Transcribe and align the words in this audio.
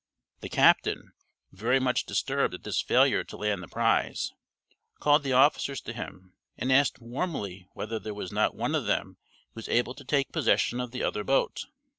The 0.39 0.49
captain, 0.49 1.13
very 1.51 1.79
much 1.79 2.07
disturbed 2.07 2.55
at 2.55 2.63
this 2.63 2.81
failure 2.81 3.23
to 3.23 3.37
land 3.37 3.61
the 3.61 3.67
prize, 3.67 4.33
called 4.99 5.21
the 5.21 5.33
officers 5.33 5.79
to 5.81 5.93
him 5.93 6.33
and 6.57 6.71
asked 6.71 6.97
warmly 6.99 7.67
whether 7.73 7.99
there 7.99 8.15
was 8.15 8.31
not 8.31 8.55
one 8.55 8.73
of 8.73 8.87
them 8.87 9.17
who 9.53 9.59
was 9.59 9.69
able 9.69 9.93
to 9.93 10.03
take 10.03 10.31
possession 10.31 10.79
of 10.79 10.89
the 10.89 11.03
other 11.03 11.23
boat. 11.23 11.65